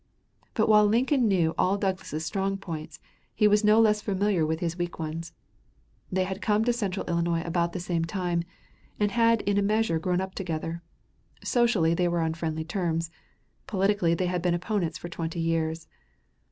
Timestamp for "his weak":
4.59-4.97